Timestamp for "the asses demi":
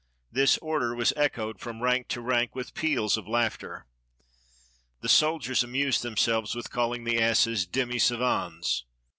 7.03-7.99